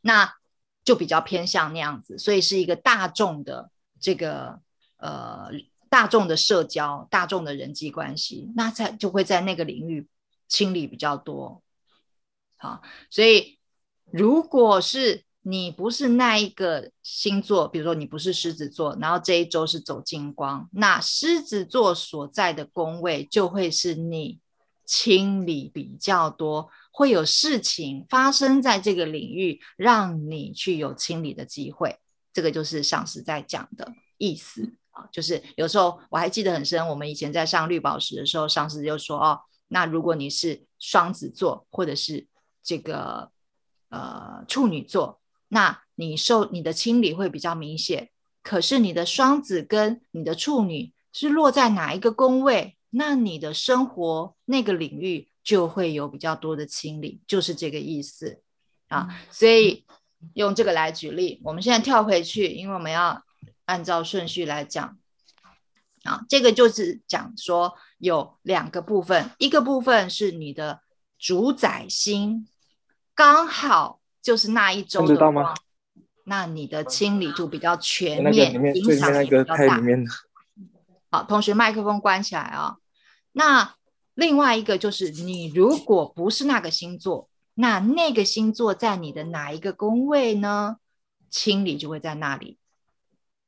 [0.00, 0.32] 那
[0.84, 4.60] 就比较偏向那样子，所以是一个大众的这个
[4.96, 5.50] 呃。
[5.92, 10.08] 大众的社交、大众的人际关系，那在就会在那个领域
[10.48, 11.62] 清理比较多。
[12.56, 13.58] 好，所以
[14.10, 24.40] 如果是你不是那一个星座，比如说你不是狮子座，然后这一周是走金光，那狮子座所在的宫位就会是你
[24.86, 31.98] 清理比较多，会有事情发生在这个领域，让你去有清理的机会。
[32.32, 34.72] 这个就是上司在讲的意思。
[34.92, 42.26] 啊，就是有时候我还记得很深，我们以前在上绿宝石的时候，上司就说哦，那如果你是双子座或者是
[42.62, 43.30] 这个
[43.88, 48.10] 呃处女座，那你受你的清理会比较明显。
[48.42, 58.42] 可是你的双子跟你的处女是落在哪一个宫位，那你的生活那个领域就会有比较多的清理，就是这个意思
[58.88, 59.08] 啊。
[59.30, 59.86] 所以
[60.34, 63.22] 用这个来举例，我们现在跳回去，因为我们要。
[63.64, 64.98] 按照顺序来讲，
[66.04, 70.80] 啊，这个就是讲说有两个部分，一个部分是你的
[71.18, 72.48] 主宰星，
[73.14, 75.54] 刚好就是那一周的光，
[76.24, 79.80] 那你的清理就比较全面，影响也比较大。
[81.10, 82.76] 好，同学麦克风关起来啊。
[83.32, 83.74] 那
[84.14, 90.76] 另外一个就是你如果不是那个星座，那那个星座在你的哪一个宫位呢？
[91.30, 92.58] 清理就会在那里。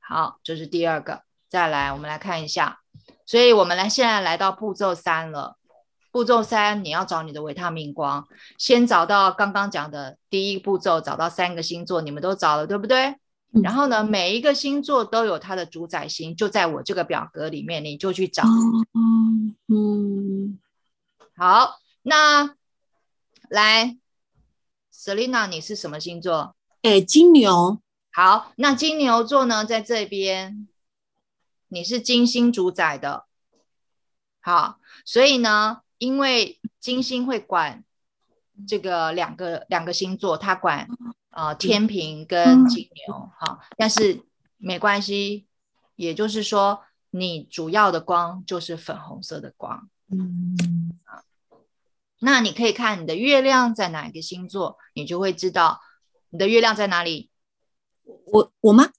[0.07, 1.23] 好，这是第二个。
[1.49, 2.81] 再来，我们来看一下。
[3.27, 5.57] 所以，我们来现在来到步骤三了。
[6.11, 8.25] 步骤三，你要找你的维他命光，
[8.57, 13.17] 先找到刚刚讲的第一步骤，找到三个星座，你们都找了，对不对？
[13.63, 18.43] 然后呢，每一个星座都有它的主宰星，就在我这个表格里面，你就去找。
[18.93, 20.59] 嗯嗯。
[21.37, 22.55] 好，那
[23.49, 23.97] 来
[24.93, 26.55] ，Selina，你是什么星座？
[26.83, 27.81] 哎，金牛。
[28.17, 30.69] 好，那金牛座呢，在这边，
[31.67, 33.27] 你是金星主宰的。
[34.41, 37.83] 好，所以呢，因为金星会管
[38.69, 40.87] 这个两个两个星座，它管
[41.31, 43.31] 呃天平跟金牛。
[43.37, 44.23] 好，但是
[44.59, 45.49] 没关系，
[45.97, 49.91] 也就是说，你主要的光就是粉红色的光。
[50.09, 50.55] 嗯
[51.03, 51.25] 啊，
[52.21, 55.81] 那你可以看你的月亮在哪一个星座，你就会知道
[56.31, 57.29] 你的月亮在哪里。
[58.05, 58.91] 我我吗？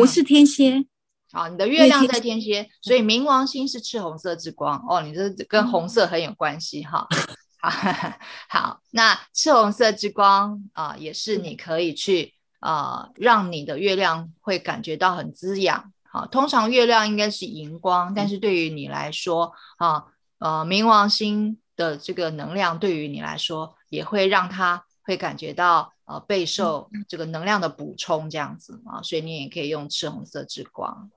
[0.00, 0.84] 我是天蝎。
[1.30, 5.02] 好，你的月亮在天蝎，所以冥王星是赤红色之光哦。
[5.02, 7.06] 你这跟红色很有关系哈。
[7.60, 7.70] 好，
[8.48, 15.92] 好，那赤红色之光啊，也是你可以去啊，让你的月亮会感觉到很滋养。
[16.10, 20.04] 好，通常月亮应该是荧光，但是对于你来说啊，
[20.38, 25.92] 呃，冥王星的这个能量对于你来说，也会让它会感觉到。
[26.08, 31.10] 呃，备受这个能量的补充，这样子啊，所以你也可以用赤红色之光，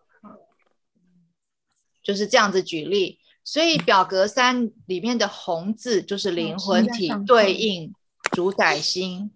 [2.03, 3.17] 就是这样子举例。
[3.43, 7.93] 所以表格三里面的红字就是灵魂体对应
[8.33, 9.31] 主宰星，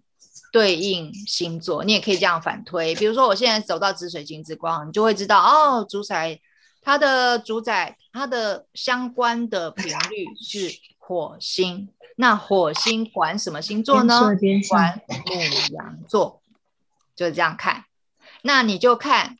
[0.52, 1.82] 对应星座。
[1.82, 6.38] 你也可以这样反推，比如说我现在走到紫水晶之光，你就会知道哦，主宰
[6.82, 11.88] 它的主宰它的相关的频率是火星。
[12.18, 14.20] 那火星管什么星座呢？
[14.68, 16.40] 管母羊座，
[17.14, 17.84] 就是这样看。
[18.42, 19.38] 那你就看，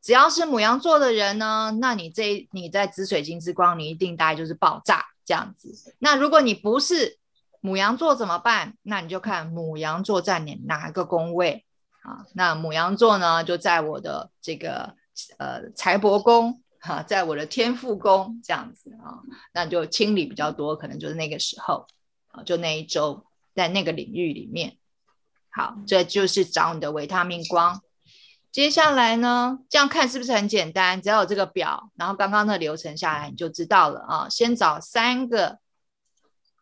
[0.00, 5.94] 只要是母羊座的人呢，那你这你在紫水晶之光，你一定大概就是爆炸这样子。
[5.98, 7.18] 那如果你不是
[7.60, 8.78] 母羊座怎么办？
[8.82, 11.66] 那你就看母羊座在哪哪个宫位
[12.02, 12.24] 啊？
[12.32, 14.94] 那母羊座呢，就在我的这个
[15.36, 19.20] 呃财帛宫哈，在我的天赋宫这样子啊，
[19.52, 21.86] 那就清理比较多，可能就是那个时候。
[22.44, 23.24] 就那一周，
[23.54, 24.76] 在那个领域里面，
[25.50, 27.80] 好，这就是找你的维他命光。
[28.52, 31.02] 接下来呢，这样看是不是很简单？
[31.02, 34.28] 只要有这个表，然后刚刚的流程下来，你就知道了啊。
[34.30, 35.58] 先找三个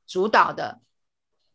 [0.07, 0.81] 主导的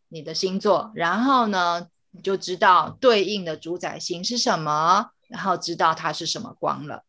[0.08, 7.04] 你的星座，然后呢，你就知道对应的主宰星是什么，然后知道它是什么光了。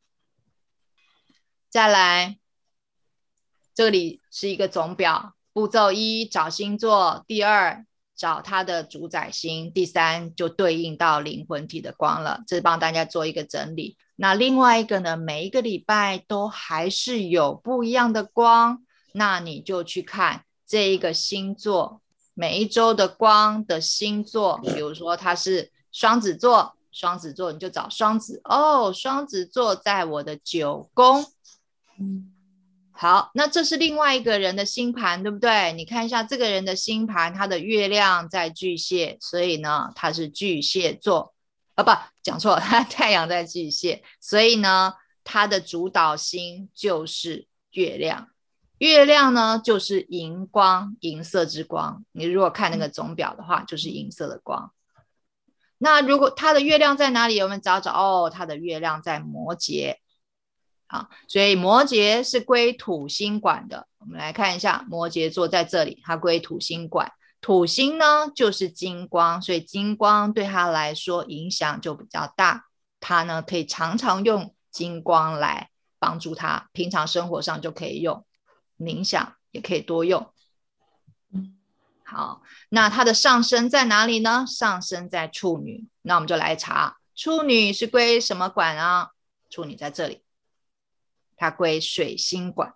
[1.68, 2.38] 再来，
[3.72, 5.36] 这里是一个总表。
[5.52, 7.84] 步骤一找星座，第二
[8.16, 12.42] 找它的主宰星，第三就对应到灵魂体的光了。
[12.46, 13.96] 这是帮大家做一个整理。
[14.16, 18.84] 那另外一个呢，每一个礼拜都还是有不一样的光，
[19.14, 22.02] 那你就去看这一个星座
[22.34, 31.24] 每一周的光的星座，比如说它是双子座，双子座你就找双子哦，双子座在我的九宫。
[31.98, 32.32] 嗯
[33.00, 35.72] 好，那这是另外一个人的星盘，对不对？
[35.72, 41.32] 你看一下这个人的星盘，他的月亮在巨蟹，所以呢，他是巨蟹座。
[41.76, 41.90] 啊，不，
[42.22, 44.92] 讲错了，他 太阳在巨蟹，所以呢，
[45.24, 48.28] 他的主导星就是月亮。
[48.76, 52.04] 月亮呢，就是银光，银色之光。
[52.12, 54.72] 你如果看那个总表的话，就是银色的光。
[55.78, 57.40] 那如果他的月亮在哪里？
[57.40, 59.96] 我们找找哦，他的月亮在摩羯。
[60.90, 63.86] 啊，所以摩羯是归土星管的。
[63.98, 67.12] 我们来看一下，摩羯座在这里，它归土星管。
[67.40, 72.66] 土星呢就是金光，所以金光对他来说影响就比较大。
[72.98, 78.26] 他呢可以常常用金光来帮助他，平常生活上就可以用，
[78.76, 80.30] 冥想也可以多用。
[82.02, 84.44] 好，那它的上升在哪里呢？
[84.44, 85.86] 上升在处女。
[86.02, 89.10] 那我们就来查，处女是归什么管啊？
[89.48, 90.22] 处女在这里。
[91.40, 92.74] 它归水星管，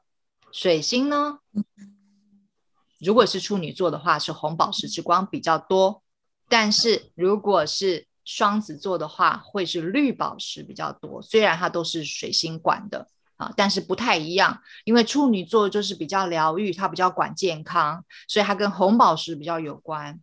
[0.51, 1.41] 水星呢，
[2.99, 6.01] 如果是处女座的话，是红宝石之光比较多；
[6.49, 11.21] 但是如果是双子座的话，会是绿宝石比较多。
[11.21, 13.07] 虽然它都是水星管的
[13.37, 20.19] 啊，但是不太一样，因为处女座就是比较疗愈，它比较管健康，所以它跟红宝石比较有关。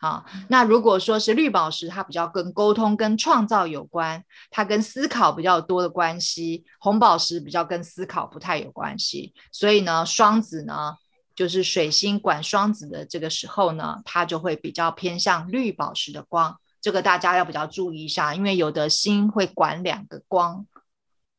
[0.00, 9.34] 好，那如果说是绿宝石，它比较跟沟通、跟创造有关，它跟思考比较多的关系；红宝石比较跟思考不太有关系。
[9.50, 10.94] 所以呢，双子呢，
[11.34, 16.60] 就是水星管双子的这个时候呢，它就会比较偏向绿宝石的光。
[16.80, 20.64] 这个大家要比较注意一下，因为有的星会管两个光，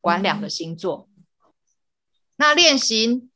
[0.02, 1.08] 管两个星座。
[2.36, 3.30] 那练习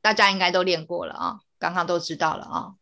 [0.00, 2.74] 大家应该都练过了啊，刚刚都知道了啊。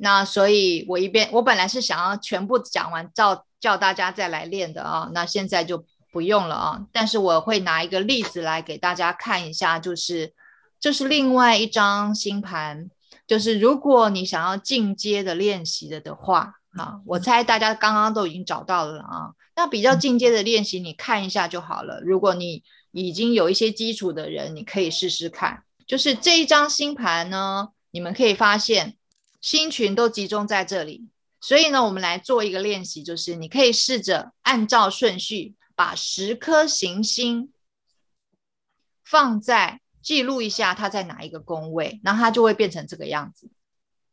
[0.00, 5.10] 那所以，我一边我本来是想要全部讲完，叫叫大家再来练的啊。
[5.12, 6.86] 那现在就不用了啊。
[6.92, 10.32] 但是我会拿一个例子来给大家看一下，就是
[10.78, 12.88] 这是另外一张星盘，
[13.26, 19.34] 就是如果你想要进阶的练习的的话，啊，我猜大家刚刚都已经找到了啊。
[19.56, 22.00] 那比较进阶的练习，你看一下就好了。
[22.02, 25.64] 如果你已经有一些基础的人，你可以试试看。
[25.88, 28.94] 就是这一张星盘呢，你们可以发现。
[29.50, 31.08] 星群都集中在这里，
[31.40, 37.50] 所以呢，我们来做一个练习，就是你可以试着按照顺序把十颗行星
[39.02, 43.50] 放在记录一下它在哪一个宫位，然后它就会变成这个样子，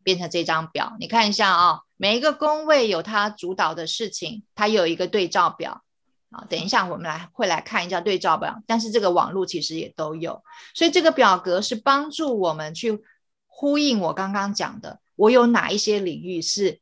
[0.03, 0.95] 变成这张表。
[1.01, 5.83] 你看一下啊，每一个宫位有它主导的事情，它有一个对照表
[6.29, 6.45] 啊。
[6.47, 10.41] 等一下我们来会来看一下对照表，但是这个网络其实也都有，
[10.73, 13.03] 所以这个表格是帮助我们去
[13.47, 15.01] 呼应我刚刚讲的。
[15.15, 16.79] 我有哪一些领域是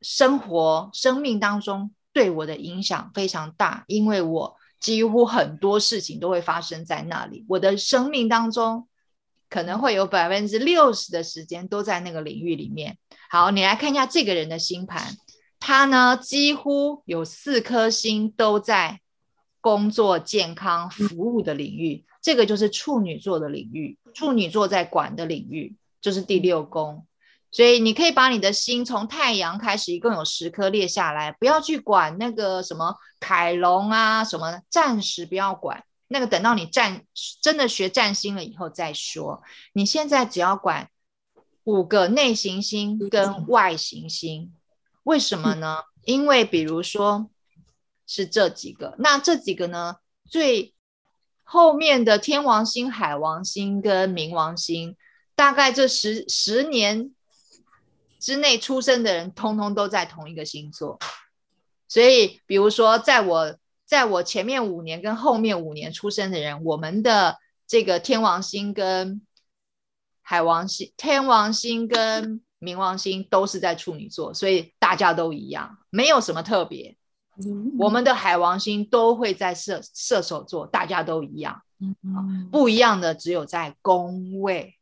[0.00, 3.84] 生活、生命当中对我的影响非常大？
[3.88, 7.44] 因为我几乎很多事情都会发生在那里。
[7.48, 8.88] 我的生命当中
[9.48, 12.96] 可能会有百分之六十的时间都在那个领域里面。
[13.28, 15.16] 好，你来看一下这个人的星盘，
[15.58, 19.00] 他呢几乎有四颗星都在
[19.60, 22.04] 工作、健康、服务的领域。
[22.22, 27.04] 这个就是处女座的领域，处女座在管的领域就是第六宫。
[27.50, 37.02] 所以你可以把你的心从太阳开始，一共有十颗列下来，不要去管那个什么凯龙啊什么，暂时不要管那个，等到你占
[37.40, 39.42] 真的学占星了以后再说。
[39.72, 40.90] 你现在只要管
[41.64, 44.52] 五个内行星跟外行星，
[45.04, 45.84] 为什么呢？
[46.04, 47.30] 因为比如说
[48.06, 49.96] 是这几个，那这几个呢，
[50.28, 50.74] 最
[51.44, 54.96] 后面的天王星、海王星跟冥王星，
[55.34, 57.10] 大概这十十年。
[58.18, 60.98] 之内出生的人，通通都在同一个星座，
[61.86, 69.22] 所以，比如说，在我在我前面五年跟后面五年出生的人，我们的这个天王星跟
[70.20, 76.96] 海王星、天王星跟冥王星都是在处女座，所以大家都一样，没有什么特别。
[77.78, 81.62] 我们的海王星都会在射射手座，大家都一样。
[82.50, 84.76] 不一样的只有在宫位，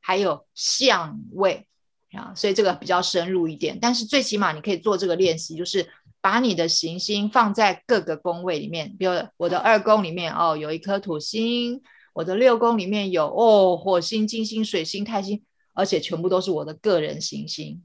[0.00, 1.68] 还有相位。
[2.12, 5.86] 啊，所以这个比较深入一点，但是最起码你可以做这个练习，就是
[6.20, 11.82] 把你的行星放在各个宫位里面，比如我的二宫里面哦有一颗土星，
[12.14, 15.44] 我的六宫里面有哦火星、金星、水星、太星，
[15.74, 17.82] 而且全部都是我的个人行星。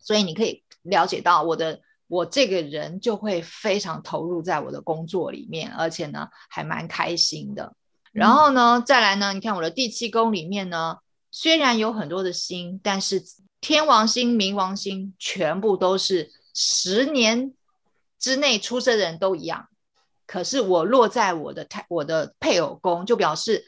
[0.00, 7.74] 所以你可以了解到我的我这个人就会非常投入在我的工作里面，而且呢还蛮开心的。
[8.12, 10.98] 然后呢，再来呢，你看我的第七宫里面呢，
[11.32, 13.20] 虽然有很多的星，但是
[13.60, 17.52] 天王星、冥王星全部都是十年
[18.20, 19.66] 之内出生的人都一样。
[20.26, 23.64] 可是我落在我的太我的配偶宫，就表示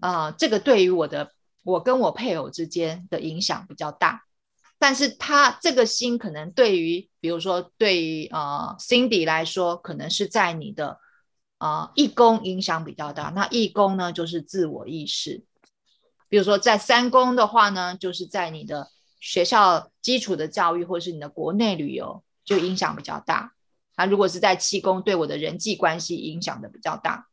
[0.00, 1.32] 啊，这个对于我的
[1.62, 4.22] 我跟我配偶之间的影响比较大。
[4.78, 10.98] 但是他这个星可能对于，比如说对于呃 Cindy 来说，可能是在你的。
[11.58, 13.30] 啊，义工影响比较大。
[13.36, 15.44] 那义工呢，就是自我意识。
[16.32, 18.88] 比如说，在三宫的话呢，就是在你的
[19.20, 23.52] 学校基础的教育，或者是你的国内旅游，就影响比较大。
[23.98, 27.26] 那如果是在七宫，对我的人际关系影响的比较大，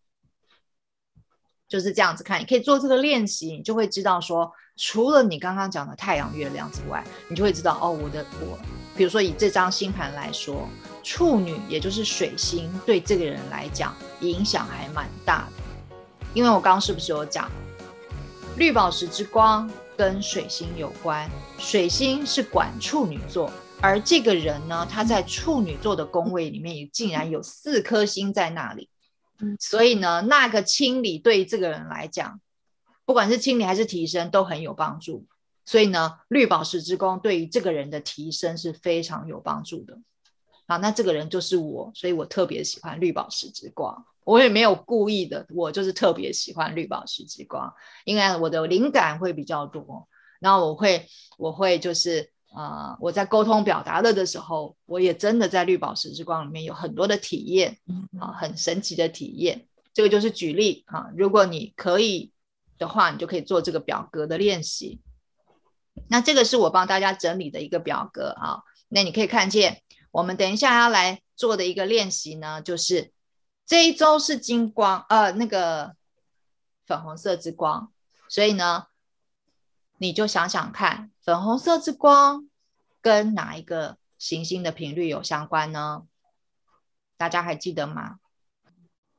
[1.69, 2.41] 就是这样子看。
[2.41, 8.59] 你可以做这个练习，你就会知道说，除了你刚刚讲的太阳、月亮之外，你就会知道哦，我的我，
[8.97, 10.67] 比如说以这张星盘来说。
[11.01, 15.87] 处女，也就是水星，对这个人来讲影响还蛮大的。
[16.33, 17.49] 因为我刚刚是不是有讲，
[18.59, 23.49] 绿宝石之光跟水星有关，水星是管处女座，
[23.79, 28.89] 而这个人呢，他在处女座的宫位里面，竟然有四颗星在那里。
[29.61, 32.41] 所以呢，那个清理对这个人来讲，
[33.05, 35.25] 不管是清理还是提升，都很有帮助。
[35.63, 39.97] 所以呢，绿宝石之光对于这个人的提升是非常有帮助的。
[40.67, 44.05] 好，那这个人就是我，所以我特别喜欢绿宝石之光。
[44.29, 47.73] 我也没有故意的，我就是特别喜欢绿宝石之光，
[48.05, 50.07] 因为我的灵感会比较多。
[50.39, 51.07] 然后我会，
[51.39, 57.79] 我会就是呃，我在沟通表达了的时候，我也真的在绿宝石之光里面有很多的体验
[58.19, 59.65] 啊，很神奇的体验。
[59.95, 62.31] 这个就是举例啊，如果你可以
[62.77, 65.01] 的话，你就可以做这个表格的练习。
[66.07, 68.59] 那这个是我帮大家整理的一个表格啊，
[68.89, 69.81] 那你可以看见。
[70.11, 73.11] 我们等一下要来做的一个练习呢，就是
[73.69, 75.95] 这一周是金光，呃，那个
[76.87, 77.93] 粉红色之光，
[78.27, 78.87] 所以呢，
[79.99, 82.49] 你就想想看，粉红色之光
[82.99, 86.07] 跟哪一个行星的频率有相关呢？
[87.15, 88.17] 大家还记得吗？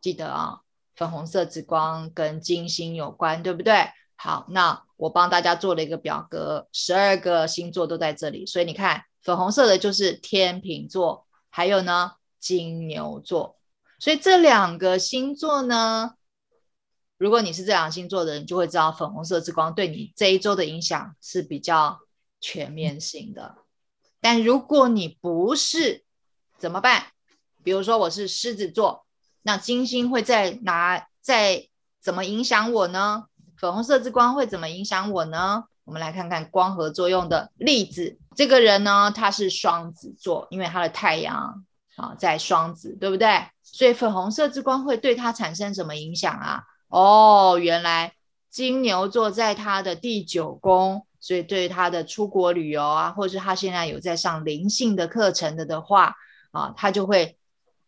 [0.00, 0.62] 记得啊，
[0.96, 3.92] 粉红色之光跟金星有关，对不对？
[4.16, 9.04] 好，那我帮大家做了一个表格，十二个星座都在这里，所以你看。
[9.22, 13.59] 粉红色的就是天秤座，还有呢金牛座，
[14.00, 16.14] 所以这两个星座呢，
[17.18, 22.00] 如果你是这两个星座的人，就会知道粉红色之光对你这一周的影响是比较
[22.40, 23.58] 全面性的。
[24.20, 26.02] 但如果你不是，
[26.58, 27.08] 怎么办？
[27.62, 29.04] 比如说我是狮子座，
[29.42, 31.06] 那金星会在哪？
[31.20, 31.68] 在
[32.00, 33.26] 怎么影响我呢？
[33.58, 35.64] 粉红色之光会怎么影响我呢？
[35.84, 38.18] 我们来看看光合作用的例子。
[38.34, 41.66] 这个人呢，他是双子座，因为他的太阳
[42.00, 43.28] 啊在双子，对不对？
[43.62, 46.62] 所以粉红色之光会对他产生什么影响啊？
[46.88, 48.14] 哦，原来
[48.48, 56.14] 金牛座在他的第九宫，所以对他的出国旅游啊，或者是他现在有在上灵性的课程的的话
[56.50, 57.38] 啊，他就会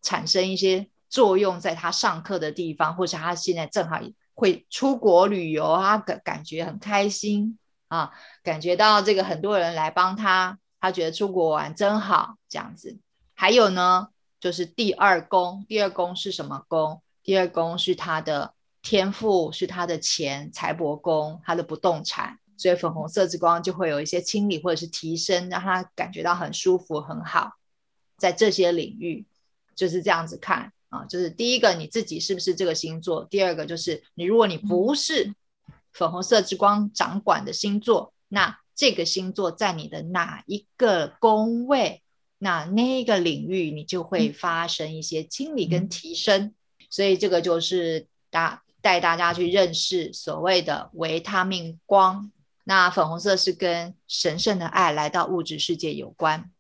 [0.02, 3.98] 产生一些作用在他上课的地方，或者他现在正好
[4.34, 7.58] 会出国旅游啊，感感觉很开心。
[7.88, 8.10] 啊，
[8.42, 12.98] 感觉到这个很多人来帮他，他觉得出国玩真好，这样子。
[13.43, 14.07] 还有呢，
[14.38, 17.03] 就是第二宫，第二宫是什么宫？
[17.24, 22.38] 第二宫是他的天赋，是他的钱财帛宫，他的不动产。
[22.57, 27.55] 所以粉红色之光就会有一些清理或者是提升，让他感觉到很舒服很好。
[28.16, 29.26] 在这些领域
[29.74, 33.24] 就是这样子看啊，就是第一个你自己是不是这个星座？
[33.24, 35.34] 第二个就是你如果你不是。
[35.93, 42.05] 粉红色之光掌管的星座，那这个星座在你的哪一个宫位？
[42.43, 46.53] 那那个领域你就会发生一些清理跟提升。
[46.90, 52.32] 所以这个就是大带大家去认识所谓的维他命光。
[52.64, 56.51] 那粉红色是跟神圣的爱来到物质世界有关。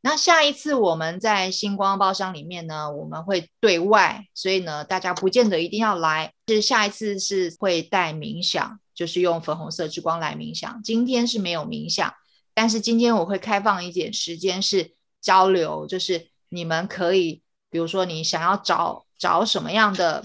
[0.00, 6.32] 那下一次我们在星光包厢里面呢，我们会对外，所以呢，大家不见得一定要来。
[6.48, 10.82] 是下一次是会带冥想，就是用粉红色之光来冥想。
[10.82, 12.14] 今天是没有冥想，
[12.54, 20.24] 但是今天我会开放一点时间是交流，就是你们可以，比如说你想要找找什么样的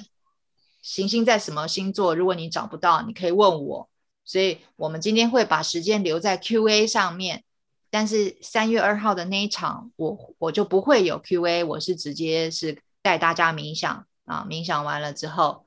[0.82, 3.90] 行星在什么星座，如果你找不到，你可以问我。
[4.26, 7.44] 所以我们今天会把时间留在 Q&A 上面。
[7.90, 15.66] 但是三月二号的那一场，我我就不会有 Q&A，我是直接是带大家冥想啊，冥想完了之后，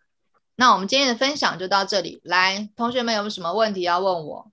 [0.57, 2.21] 那我们今天的分享就到这里。
[2.25, 4.51] 来，同学们有没有什么问题要问我？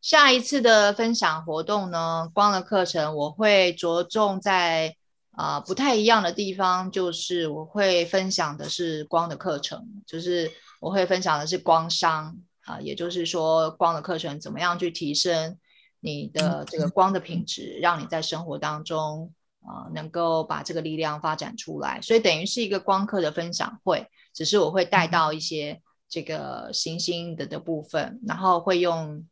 [0.00, 4.94] 下一次的分享活动呢，光的课程我会着重在
[5.32, 15.56] 啊、不太一样的地方，就是我会分享的是光的课程，就是我会分享的是光商啊、也就是说光的课程怎么样去提升
[16.00, 29.24] 你的这个光的品质，让你在生活当中啊、能够把这个力量发展出来，所以等于是一个光课的分享会，只是我会带到一些这个行星的的部分，然后会用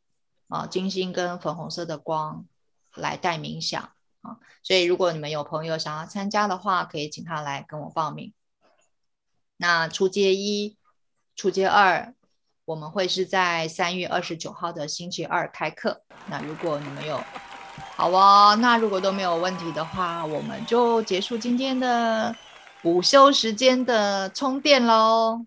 [0.49, 2.47] 啊、金星跟粉红色的光
[2.95, 3.83] 来带冥想
[4.23, 8.33] 啊，所以如果你们有朋友想要参加的话，可以请他来跟我报名。
[9.57, 10.77] 那初阶一、
[11.35, 12.15] 初阶二，
[12.65, 16.03] 我们会是在三月二十九号的星期二开课。
[16.29, 17.21] 那如果你们有
[17.97, 22.35] 好哦，那如果都没有问题的话，我们就结束今天的
[22.83, 25.47] 午休时间的充电喽。